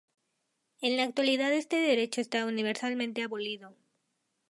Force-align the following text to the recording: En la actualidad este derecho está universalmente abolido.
En 0.79 0.97
la 0.97 1.03
actualidad 1.03 1.53
este 1.53 1.75
derecho 1.75 2.21
está 2.21 2.47
universalmente 2.47 3.21
abolido. 3.21 3.75